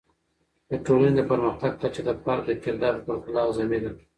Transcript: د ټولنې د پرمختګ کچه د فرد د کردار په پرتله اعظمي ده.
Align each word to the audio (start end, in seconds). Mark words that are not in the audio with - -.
د 0.69 0.71
ټولنې 0.85 1.13
د 1.15 1.21
پرمختګ 1.31 1.71
کچه 1.81 2.01
د 2.05 2.09
فرد 2.23 2.43
د 2.47 2.51
کردار 2.63 2.95
په 2.95 3.03
پرتله 3.07 3.39
اعظمي 3.43 3.79
ده. 3.83 3.91